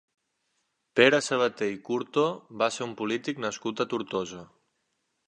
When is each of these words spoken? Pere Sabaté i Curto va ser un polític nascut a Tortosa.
Pere 0.99 1.19
Sabaté 1.25 1.67
i 1.73 1.77
Curto 1.89 2.23
va 2.63 2.71
ser 2.79 2.87
un 2.89 2.97
polític 3.03 3.43
nascut 3.47 3.85
a 3.87 3.89
Tortosa. 3.93 4.43